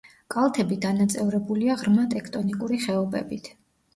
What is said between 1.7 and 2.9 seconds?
ღრმა ტექტონიკური